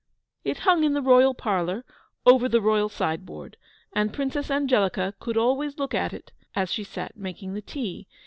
[0.43, 1.85] It hung in the royal parlour
[2.25, 3.55] over the royal side board,
[3.93, 8.07] and Princess Angelica could always look at it as she sat making the tea.